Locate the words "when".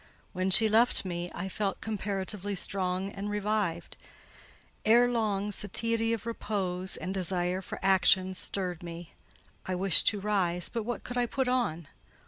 0.33-0.49